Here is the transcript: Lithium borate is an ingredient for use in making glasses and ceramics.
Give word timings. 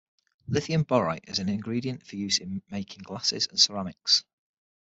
Lithium 0.47 0.83
borate 0.83 1.29
is 1.29 1.37
an 1.37 1.47
ingredient 1.47 2.03
for 2.07 2.15
use 2.15 2.39
in 2.39 2.63
making 2.71 3.03
glasses 3.03 3.45
and 3.51 3.59
ceramics. 3.59 4.23